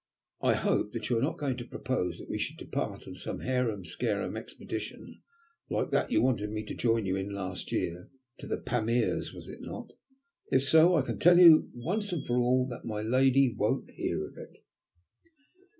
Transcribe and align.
I 0.41 0.55
hope 0.55 0.93
that 0.93 1.11
you 1.11 1.19
are 1.19 1.21
not 1.21 1.37
going 1.37 1.57
to 1.57 1.63
propose 1.63 2.17
that 2.17 2.27
we 2.27 2.39
should 2.39 2.57
depart 2.57 3.07
on 3.07 3.13
some 3.13 3.41
harum 3.41 3.85
scarum 3.85 4.35
expedition 4.35 5.21
like 5.69 5.91
that 5.91 6.09
you 6.11 6.23
wanted 6.23 6.49
me 6.49 6.65
to 6.65 6.73
join 6.73 7.05
you 7.05 7.15
in 7.15 7.29
last 7.35 7.71
year, 7.71 8.09
to 8.39 8.47
the 8.47 8.57
Pamirs, 8.57 9.31
was 9.31 9.47
it 9.47 9.61
not? 9.61 9.91
If 10.49 10.63
so, 10.63 10.95
I 10.95 11.03
can 11.03 11.19
tell 11.19 11.37
you 11.37 11.69
once 11.75 12.11
and 12.11 12.25
for 12.25 12.39
all 12.39 12.65
that 12.69 12.83
my 12.83 13.03
lady 13.03 13.53
won't 13.53 13.91
hear 13.91 14.25
of 14.27 14.37
it." 14.39 14.63